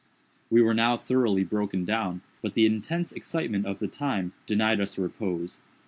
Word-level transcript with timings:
We 0.49 0.63
were 0.63 0.73
now 0.73 0.97
thoroughly 0.97 1.43
broken 1.43 1.85
down; 1.85 2.21
but 2.41 2.55
the 2.55 2.65
intense 2.65 3.11
excitement 3.13 3.67
of 3.67 3.77
the 3.77 3.87
time 3.87 4.33
denied 4.47 4.81
us 4.81 4.97
repose. 4.97 5.59